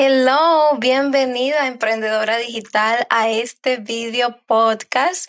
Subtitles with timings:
[0.00, 5.28] Hello, bienvenida emprendedora digital a este video podcast.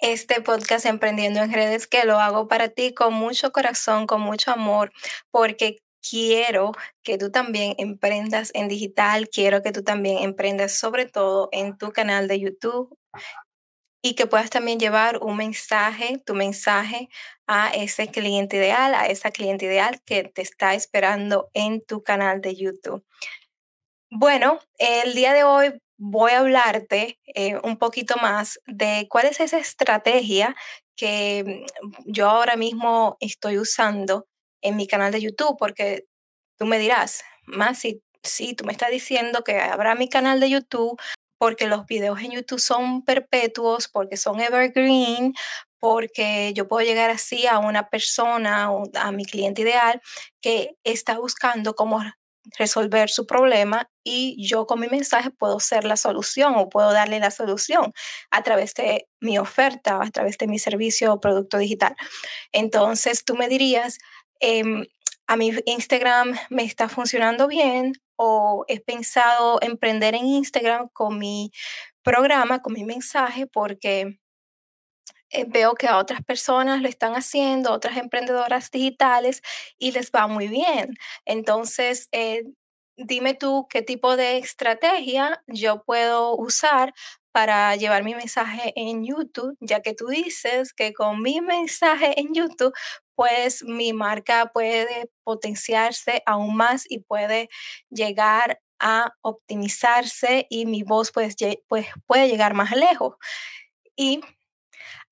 [0.00, 4.50] Este podcast Emprendiendo en redes que lo hago para ti con mucho corazón, con mucho
[4.50, 4.90] amor,
[5.30, 6.72] porque quiero
[7.04, 11.92] que tú también emprendas en digital, quiero que tú también emprendas sobre todo en tu
[11.92, 12.98] canal de YouTube
[14.02, 17.08] y que puedas también llevar un mensaje, tu mensaje
[17.46, 22.40] a ese cliente ideal, a esa cliente ideal que te está esperando en tu canal
[22.40, 23.04] de YouTube.
[24.12, 29.38] Bueno, el día de hoy voy a hablarte eh, un poquito más de cuál es
[29.38, 30.56] esa estrategia
[30.96, 34.26] que mm, yo ahora mismo estoy usando
[34.62, 36.06] en mi canal de YouTube, porque
[36.58, 40.50] tú me dirás, más si, si tú me estás diciendo que habrá mi canal de
[40.50, 41.00] YouTube,
[41.38, 45.34] porque los videos en YouTube son perpetuos, porque son evergreen,
[45.78, 50.02] porque yo puedo llegar así a una persona, a mi cliente ideal
[50.42, 52.02] que está buscando cómo
[52.58, 57.20] resolver su problema y yo con mi mensaje puedo ser la solución o puedo darle
[57.20, 57.92] la solución
[58.30, 61.94] a través de mi oferta, a través de mi servicio o producto digital.
[62.52, 63.98] Entonces tú me dirías,
[64.40, 64.86] em,
[65.26, 71.50] a mi Instagram me está funcionando bien o he pensado emprender en Instagram con mi
[72.02, 74.19] programa, con mi mensaje, porque
[75.30, 79.42] eh, veo que a otras personas lo están haciendo, otras emprendedoras digitales,
[79.78, 80.94] y les va muy bien.
[81.24, 82.44] Entonces, eh,
[82.96, 86.94] dime tú qué tipo de estrategia yo puedo usar
[87.32, 92.34] para llevar mi mensaje en YouTube, ya que tú dices que con mi mensaje en
[92.34, 92.74] YouTube,
[93.14, 97.48] pues mi marca puede potenciarse aún más y puede
[97.90, 101.36] llegar a optimizarse y mi voz pues,
[101.68, 103.14] pues puede llegar más lejos.
[103.96, 104.20] Y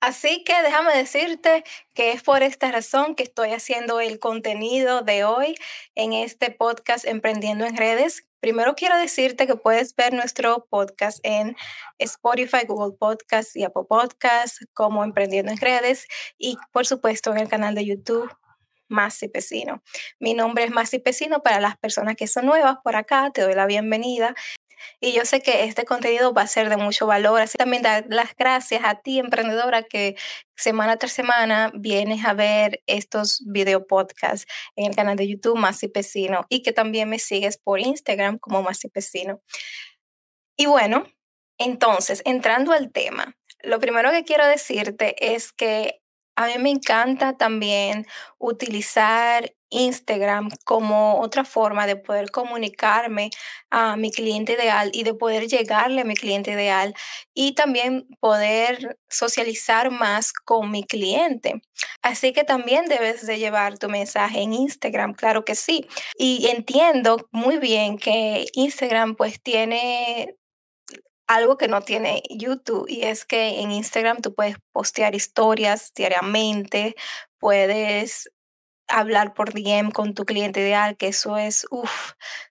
[0.00, 5.24] Así que déjame decirte que es por esta razón que estoy haciendo el contenido de
[5.24, 5.56] hoy
[5.96, 8.24] en este podcast Emprendiendo en Redes.
[8.38, 11.56] Primero quiero decirte que puedes ver nuestro podcast en
[11.98, 16.06] Spotify, Google Podcast y Apple Podcast como Emprendiendo en Redes
[16.38, 18.30] y por supuesto en el canal de YouTube
[18.86, 19.82] Masi Pesino.
[20.20, 23.54] Mi nombre es Masi Pesino para las personas que son nuevas por acá, te doy
[23.54, 24.34] la bienvenida.
[25.00, 27.40] Y yo sé que este contenido va a ser de mucho valor.
[27.40, 30.16] Así también dar las gracias a ti, emprendedora, que
[30.56, 34.46] semana tras semana vienes a ver estos video podcasts
[34.76, 38.62] en el canal de YouTube Masi Pesino y que también me sigues por Instagram como
[38.62, 39.40] Masi Pesino.
[40.56, 41.04] Y bueno,
[41.58, 46.00] entonces, entrando al tema, lo primero que quiero decirte es que
[46.36, 48.06] a mí me encanta también
[48.38, 53.30] utilizar Instagram como otra forma de poder comunicarme
[53.70, 56.94] a mi cliente ideal y de poder llegarle a mi cliente ideal
[57.34, 61.62] y también poder socializar más con mi cliente.
[62.02, 65.86] Así que también debes de llevar tu mensaje en Instagram, claro que sí.
[66.18, 70.36] Y entiendo muy bien que Instagram pues tiene
[71.28, 76.94] algo que no tiene YouTube y es que en Instagram tú puedes postear historias diariamente,
[77.38, 78.30] puedes
[78.88, 81.66] hablar por DM con tu cliente ideal, que eso es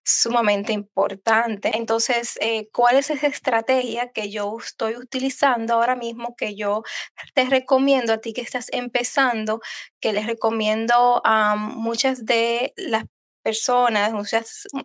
[0.04, 1.72] sumamente importante.
[1.76, 6.84] Entonces, eh, ¿cuál es esa estrategia que yo estoy utilizando ahora mismo que yo
[7.34, 9.62] te recomiendo a ti que estás empezando,
[10.00, 13.06] que les recomiendo a muchas de las
[13.44, 14.12] personas,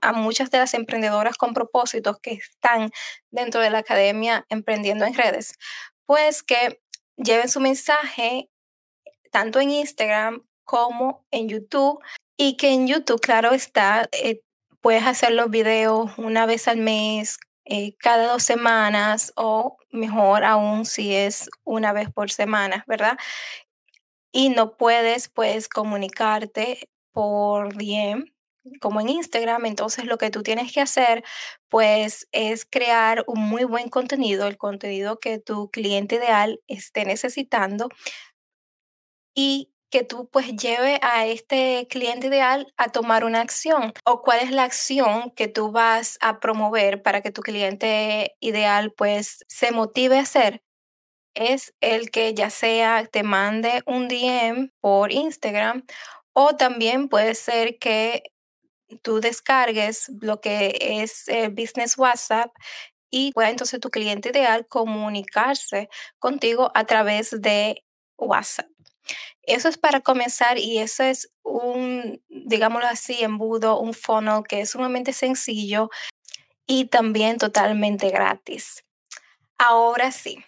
[0.03, 2.91] a muchas de las emprendedoras con propósitos que están
[3.31, 5.55] dentro de la academia emprendiendo en redes,
[6.07, 6.81] pues que
[7.17, 8.51] lleven su mensaje
[9.33, 12.01] tanto en Instagram como en YouTube
[12.37, 14.43] y que en YouTube, claro está, eh,
[14.81, 20.85] puedes hacer los videos una vez al mes, eh, cada dos semanas o mejor aún
[20.85, 23.17] si es una vez por semana, ¿verdad?
[24.33, 28.25] Y no puedes, pues, comunicarte por DM
[28.81, 31.25] como en Instagram, entonces lo que tú tienes que hacer
[31.69, 37.89] pues es crear un muy buen contenido, el contenido que tu cliente ideal esté necesitando
[39.35, 44.41] y que tú pues lleve a este cliente ideal a tomar una acción o cuál
[44.41, 49.71] es la acción que tú vas a promover para que tu cliente ideal pues se
[49.71, 50.63] motive a hacer
[51.35, 55.85] es el que ya sea te mande un DM por Instagram
[56.33, 58.23] o también puede ser que
[59.03, 62.51] tú descargues lo que es el Business WhatsApp
[63.11, 67.85] y pueda entonces tu cliente ideal comunicarse contigo a través de
[68.19, 68.72] WhatsApp.
[69.43, 74.71] Eso es para comenzar y eso es un, digámoslo así, embudo, un funnel que es
[74.71, 75.91] sumamente sencillo
[76.67, 78.85] y también totalmente gratis.
[79.59, 80.45] Ahora sí,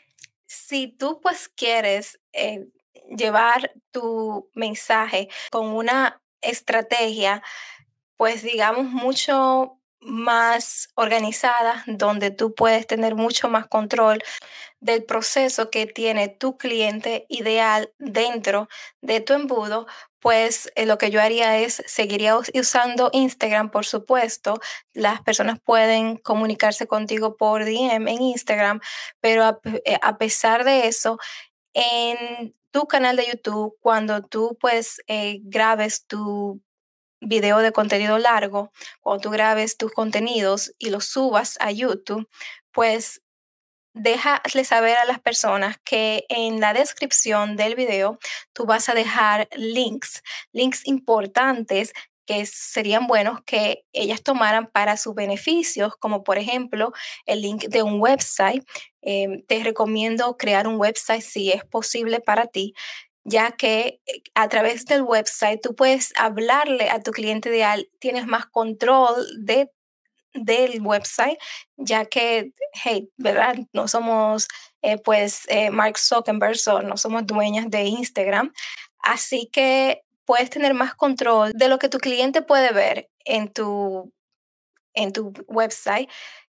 [0.46, 2.67] si tú pues quieres eh,
[3.17, 7.43] llevar tu mensaje con una estrategia
[8.17, 14.23] pues digamos, mucho más organizada, donde tú puedes tener mucho más control
[14.84, 18.69] del proceso que tiene tu cliente ideal dentro
[19.00, 19.86] de tu embudo,
[20.19, 24.60] pues eh, lo que yo haría es seguiría usando Instagram, por supuesto.
[24.92, 28.81] Las personas pueden comunicarse contigo por DM en Instagram,
[29.20, 31.19] pero a, eh, a pesar de eso,
[31.72, 36.60] en tu canal de YouTube, cuando tú pues eh, grabes tu
[37.20, 38.70] video de contenido largo,
[39.00, 42.28] cuando tú grabes tus contenidos y los subas a YouTube,
[42.70, 43.22] pues
[43.94, 48.19] déjale saber a las personas que en la descripción del video
[48.52, 51.93] tú vas a dejar links, links importantes
[52.26, 56.93] que serían buenos que ellas tomaran para sus beneficios, como por ejemplo
[57.26, 58.64] el link de un website.
[59.02, 62.75] Em, te recomiendo crear un website si es posible para ti,
[63.25, 68.26] ya que eh, a través del website tú puedes hablarle a tu cliente ideal, tienes
[68.26, 69.70] más control de
[70.34, 71.38] del website,
[71.76, 72.52] ya que,
[72.84, 73.56] hey, ¿verdad?
[73.72, 74.48] No somos,
[74.82, 78.52] eh, pues, eh, Mark Zuckerberg, no somos dueñas de Instagram.
[78.98, 84.12] Así que puedes tener más control de lo que tu cliente puede ver en tu,
[84.94, 86.10] en tu website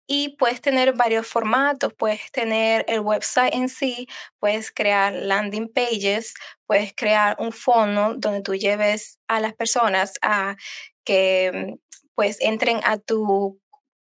[0.08, 4.08] y puedes tener varios formatos, puedes tener el website en sí,
[4.40, 6.32] puedes crear landing pages,
[6.66, 10.56] puedes crear un fondo donde tú lleves a las personas a
[11.04, 11.76] que
[12.14, 13.60] pues entren a tu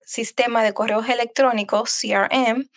[0.10, 2.68] sistema de correos electrónicos, CRM,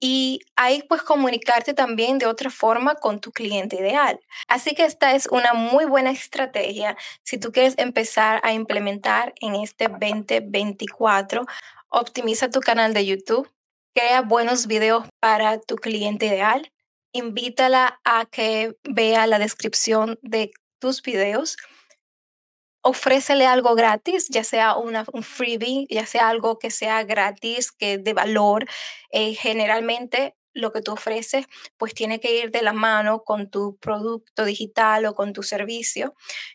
[0.00, 4.18] y ahí pues comunicarte también de otra forma con tu cliente ideal.
[4.48, 9.54] Así que esta es una muy buena estrategia si tú quieres empezar a implementar en
[9.54, 11.44] este 2024.
[11.88, 13.48] Optimiza tu canal de YouTube,
[13.94, 16.72] crea buenos videos para tu cliente ideal,
[17.12, 21.56] invítala a que vea la descripción de tus videos
[22.82, 28.12] ofrécele algo gratis, ya sea un freebie, ya sea algo que sea gratis, que de
[28.12, 28.66] valor.
[29.10, 31.46] Eh, generalmente lo que tú ofreces
[31.78, 36.14] pues tiene que ir de la mano con tu producto digital o con tu servicio.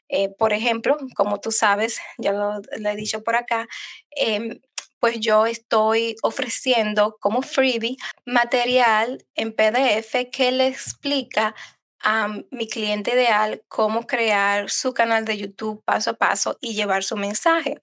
[0.10, 3.68] Eh, por ejemplo, como tú sabes, ya lo, he dicho por acá,
[4.12, 4.60] em,
[5.00, 11.56] pues yo estoy ofreciendo como freebie material en PDF que le explica
[12.04, 17.04] a mi cliente ideal cómo crear su canal de YouTube paso a paso y llevar
[17.04, 17.82] su mensaje,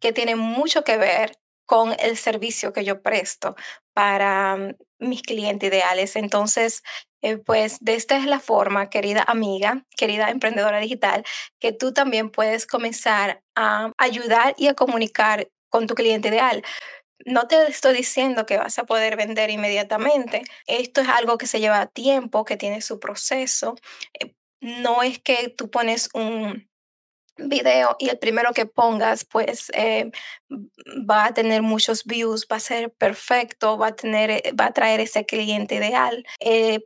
[0.00, 3.54] que tiene mucho que ver con el servicio que yo presto
[3.92, 6.16] para mm, mis clientes ideales.
[6.16, 6.82] Entonces,
[7.20, 11.24] eh, pues de esta es la forma, querida amiga, querida emprendedora digital,
[11.58, 16.62] que tú también puedes comenzar a ayudar y a comunicar con tu cliente ideal
[17.26, 20.42] no te estoy diciendo que vas a poder vender inmediatamente.
[20.66, 23.76] Esto es algo que se lleva tiempo, que tiene su proceso.
[24.18, 26.68] Eh, no es que tú pones un
[27.40, 30.10] video y el primero que pongas pues eh,
[31.08, 34.72] va a tener muchos views, va a ser perfecto, va a, tener, eh, va a
[34.72, 36.24] traer ese cliente ideal.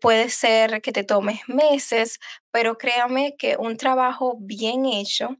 [0.00, 2.20] puede ser que te tomes meses,
[2.50, 5.38] pero créame que un trabajo bien hecho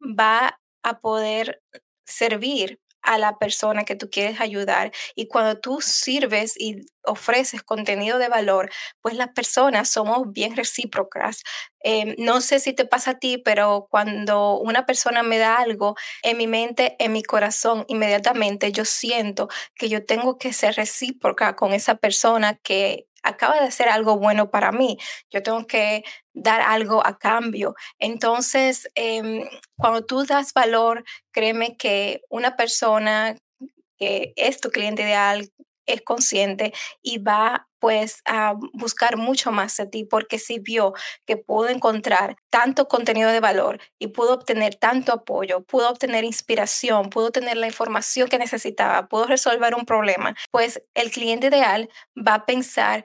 [0.00, 1.62] va a poder
[2.06, 4.92] servir a la persona que tú quieres ayudar.
[5.14, 8.70] Y cuando tú sirves y ofreces contenido de valor,
[9.02, 11.42] pues las personas somos bien recíprocas.
[11.80, 15.96] Em, no sé si te pasa a ti, pero cuando una persona me da algo
[16.22, 21.56] en mi mente, en mi corazón, inmediatamente yo siento que yo tengo que ser recíproca
[21.56, 24.98] con esa persona que acaba de hacer algo bueno para mí,
[25.30, 26.04] yo tengo que
[26.34, 27.74] dar algo a cambio.
[27.98, 29.44] Entonces, em,
[29.76, 33.36] cuando tú das valor, créeme que una persona
[33.98, 35.50] que es tu cliente ideal
[35.86, 40.94] es consciente y va pues a buscar mucho más de ti porque si vio
[41.26, 47.10] que pudo encontrar tanto contenido de valor y pudo obtener tanto apoyo, pudo obtener inspiración,
[47.10, 52.36] pudo tener la información que necesitaba, pudo resolver un problema, pues el cliente ideal va
[52.36, 53.04] a pensar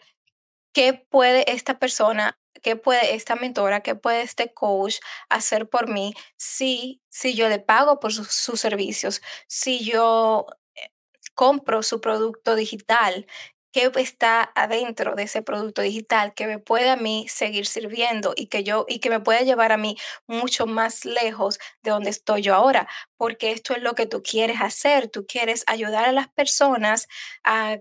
[0.72, 6.14] qué puede esta persona qué puede esta mentora, qué puede este coach hacer por mí
[6.38, 10.46] si, si yo le pago por sus servicios, si yo
[10.76, 10.90] eh,
[11.36, 13.28] compro su producto digital,
[13.72, 18.48] qué está adentro de ese producto digital que me puede a mí seguir sirviendo y
[18.48, 19.98] que yo y que me puede llevar a mí
[20.28, 24.62] mucho más lejos de donde estoy yo ahora, porque esto es lo que tú quieres
[24.62, 27.08] hacer, tú quieres ayudar a las personas
[27.44, 27.78] a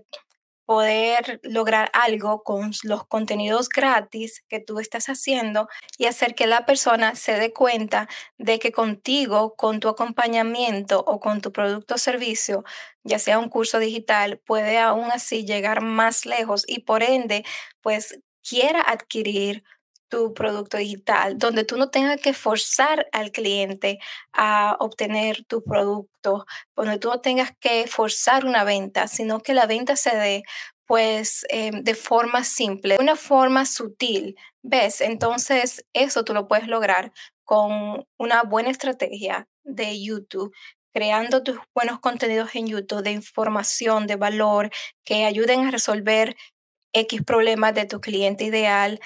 [0.69, 6.67] poder lograr algo con los contenidos gratis que tú estás haciendo y hacer que la
[6.67, 8.07] persona se dé cuenta
[8.37, 12.65] de que contigo, con tu acompañamiento o con tu producto o servicio,
[13.03, 17.43] ya sea un curso digital, puede aún así llegar más lejos y por ende,
[17.81, 19.63] pues quiera adquirir
[20.09, 23.99] tu producto digital, donde tú no tengas que forzar al cliente
[24.33, 29.65] a obtener tu producto, donde tú no tengas que forzar una venta, sino que la
[29.67, 30.43] venta se dé
[30.85, 35.01] pues em, de forma simple, de una forma sutil, ¿ves?
[35.01, 37.13] Entonces eso tú lo puedes lograr
[37.45, 40.51] con una buena estrategia de YouTube
[40.93, 44.69] creando tus buenos contenidos en YouTube de información, de valor,
[45.05, 46.35] que ayuden a resolver
[46.93, 48.99] X problemas de tu cliente ideal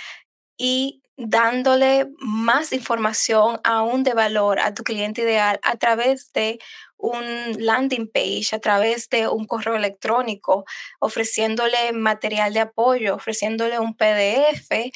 [0.57, 6.59] y dándole más información aún de valor a tu cliente ideal a través de
[6.97, 7.23] un
[7.59, 10.65] landing page, a través de un correo electrónico,
[10.99, 14.91] ofreciéndole material de apoyo, ofreciéndole un PDF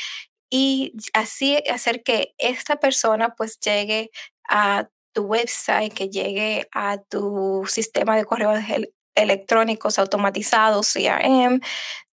[0.49, 4.09] y así hacer que esta persona pues llegue
[4.49, 8.59] a tu website, que llegue a tu sistema de correos
[9.15, 11.59] electrónicos automatizados, CRM,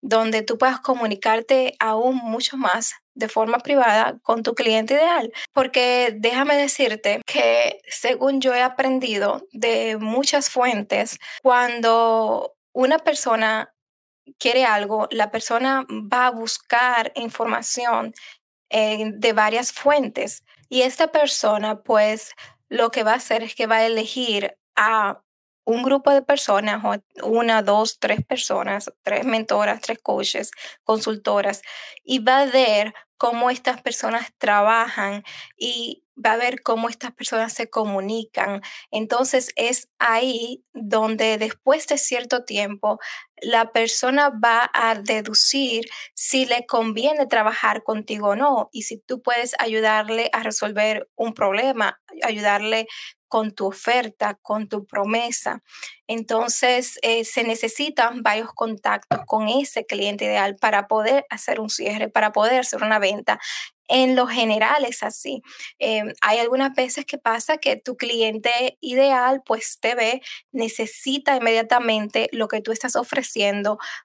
[0.02, 5.32] donde tú puedas comunicarte aún mucho más de forma privada con tu cliente ideal.
[5.52, 13.72] Porque déjame decirte que según yo he aprendido de muchas fuentes, cuando una persona
[14.38, 18.12] quiere algo, la persona va a buscar información
[18.70, 22.32] eh, de varias fuentes y esta persona pues
[22.68, 25.20] lo que va a hacer es que va a elegir a
[25.64, 26.82] un grupo de personas,
[27.22, 30.50] una, dos, tres personas, tres mentoras, tres coaches,
[30.84, 31.62] consultoras,
[32.02, 35.24] y va a ver cómo estas personas trabajan
[35.56, 38.60] y va a ver cómo estas personas se comunican.
[38.90, 42.98] Entonces es ahí donde después de cierto tiempo
[43.42, 49.22] la persona va a deducir si le conviene trabajar contigo o no y si tú
[49.22, 52.86] puedes ayudarle a resolver un problema, ayudarle
[53.34, 55.62] con tu oferta, con tu promesa.
[56.06, 62.08] Entonces, eh, se necesitan varios contactos con ese cliente ideal para poder hacer un cierre,
[62.08, 63.40] para poder hacer una venta.
[63.88, 65.42] En lo general es así.
[65.78, 70.22] Em, hay algunas veces que pasa que tu cliente ideal pues te ve,
[70.52, 73.23] necesita inmediatamente lo que tú estás ofreciendo,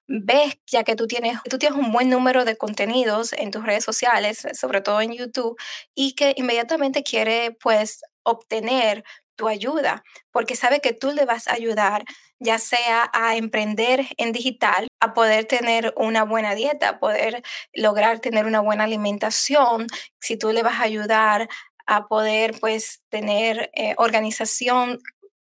[0.06, 3.84] ves ya que tú tienes, tú tienes un buen número de contenidos en tus redes
[3.84, 5.56] sociales, sobre todo en YouTube,
[5.94, 9.04] y que inmediatamente quiere pues obtener
[9.36, 12.04] tu ayuda, porque sabe que tú le vas a ayudar,
[12.38, 18.20] ya sea a emprender en digital, a poder tener una buena dieta, a poder lograr
[18.20, 19.86] tener una buena alimentación,
[20.20, 21.48] si tú le vas a ayudar
[21.86, 25.00] a poder pues tener eh, organización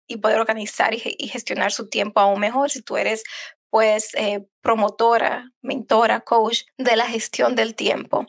[0.07, 3.23] y poder organizar y, gestionar su tiempo aún mejor, si tú eres
[3.69, 8.25] pues eh, promotora, mentora, coach de la gestión del tiempo.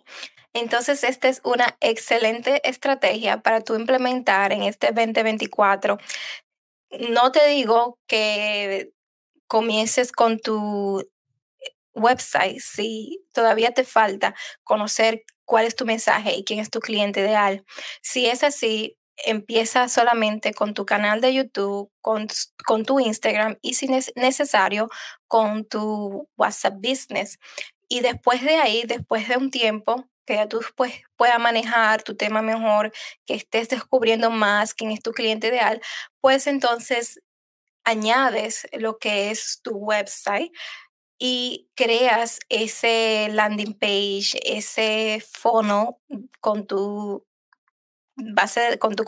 [0.54, 5.98] Entonces, esta es una excelente estrategia para tú implementar en este 2024.
[7.10, 8.90] No te digo que
[9.46, 11.08] comiences con tu
[11.94, 17.20] website si todavía te falta conocer cuál es tu mensaje y quién es tu cliente
[17.20, 17.64] ideal.
[18.02, 22.28] Si es así, empieza solamente con tu canal de YouTube, con,
[22.66, 24.88] con tu Instagram y si es necesario,
[25.26, 27.38] con tu WhatsApp Business.
[27.88, 32.14] Y después de ahí, después de un tiempo, que ya tú pues, puedas manejar tu
[32.14, 32.92] tema mejor,
[33.26, 35.80] que estés descubriendo más quién es tu cliente ideal,
[36.20, 37.20] pues entonces
[37.84, 40.52] añades lo que es tu website
[41.18, 45.96] y creas ese landing page, ese funnel
[46.40, 47.24] con tu
[48.18, 49.04] base, con tu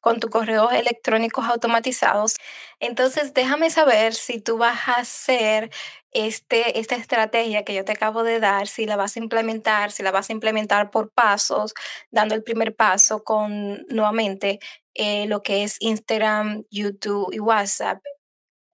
[0.00, 2.36] con tus correos electrónicos automatizados.
[2.80, 5.70] Entonces, déjame saber si tú vas a hacer
[6.12, 10.02] este, esta estrategia que yo te acabo de dar, si la vas a implementar, si
[10.02, 11.74] la vas a implementar por pasos,
[12.10, 14.60] dando el primer paso con nuevamente
[14.94, 18.02] eh, lo que es Instagram, YouTube y WhatsApp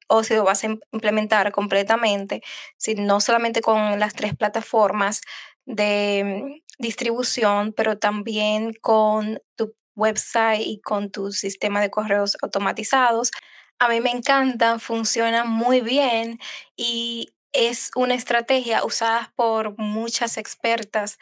[0.08, 2.42] o si lo vas a implementar completamente,
[2.78, 5.20] si no solamente con las tres plataformas
[5.66, 13.30] de distribución, pero también con tu website y con tu sistema de correos automatizados.
[13.78, 16.38] A mí me encanta, funciona muy bien
[16.76, 21.18] y es una estrategia usada por muchas expertas,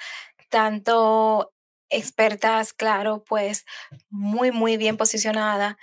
[0.51, 1.53] tanto
[1.91, 3.65] expertas, claro, pues
[4.11, 5.79] muy, muy bien posicionada.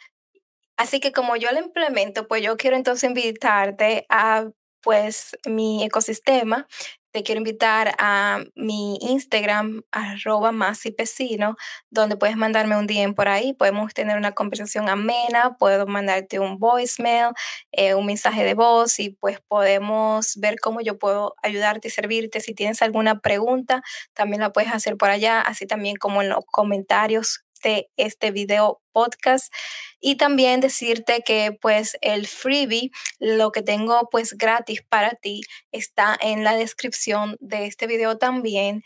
[0.77, 4.49] Así que como yo lo implemento, pues yo quiero entonces invitarte a
[4.81, 6.67] pues mi ecosistema
[7.13, 11.55] te quiero invitar a mi Instagram, arroba masipecino,
[11.91, 16.57] donde puedes mandarme un DM por ahí, podemos tener una conversación amena, puedo mandarte un
[16.57, 17.29] voicemail,
[17.71, 22.39] eh, un mensaje de voz y pues podemos ver cómo yo puedo ayudarte y servirte.
[22.41, 26.43] Si tienes alguna pregunta, también la puedes hacer por allá, así también como en los
[26.47, 29.51] comentarios de este video podcast
[29.99, 35.41] y también decirte que pues el freebie, lo que tengo pues gratis para ti
[35.71, 38.83] está en la descripción de este video también.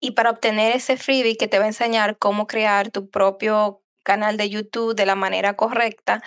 [0.00, 4.38] Y para obtener ese freebie que te va a enseñar cómo crear tu propio canal
[4.38, 6.22] de YouTube de la manera correcta,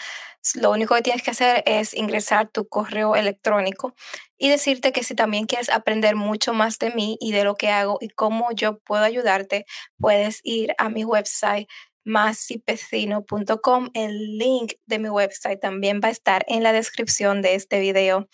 [0.54, 3.96] lo único que tienes que hacer es ingresar tu correo electrónico
[4.38, 7.70] y decirte que si también quieres aprender mucho más de mí y de lo que
[7.70, 9.66] hago y cómo yo puedo ayudarte,
[10.00, 11.68] puedes ir a mi website
[12.06, 13.90] masipecino.com.
[13.96, 18.28] El link de mi website también va a estar en la descripción de este video.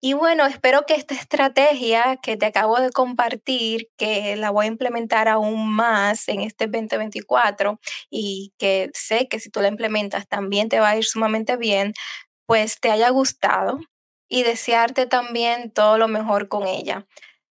[0.00, 4.68] Y bueno, espero que esta estrategia que te acabo de compartir, que la voy a
[4.68, 10.68] implementar aún más en este 2024 y que sé que si tú la implementas también
[10.68, 11.94] te va a ir sumamente bien,
[12.46, 13.80] pues te haya gustado
[14.28, 17.06] y desearte también todo lo mejor con ella.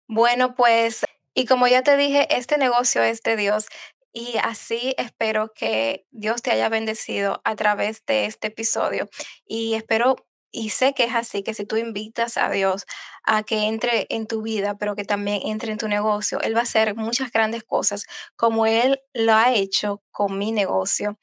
[0.07, 3.69] Bueno, pues, y como ya te dije, este negocio es de Dios
[4.13, 9.09] y así espero que Dios te haya bendecido a través de este episodio
[9.47, 10.17] y espero
[10.55, 12.87] y sé que es así, que si tú invitas a Dios
[13.25, 16.61] a que entre en tu vida, pero que también entre en tu negocio, Él va
[16.61, 18.07] a hacer muchas grandes cosas
[18.37, 21.19] como Él lo ha hecho con mi negocio.